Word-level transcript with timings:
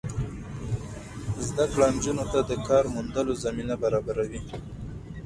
زده 1.47 1.65
کړه 1.71 1.87
نجونو 1.95 2.25
ته 2.31 2.39
د 2.49 2.51
کار 2.67 2.83
موندلو 2.93 3.33
زمینه 3.43 3.75
برابروي. 3.83 4.41